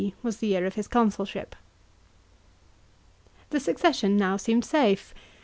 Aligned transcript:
was 0.23 0.37
the 0.37 0.47
year 0.47 0.65
of 0.65 0.73
his 0.73 0.87
consulship. 0.87 1.55
The 3.51 3.59
succession 3.59 4.17
now 4.17 4.35
seemed 4.37 4.65
safe. 4.65 5.13